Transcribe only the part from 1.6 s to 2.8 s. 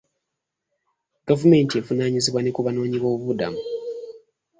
evunaanyizibwa ne ku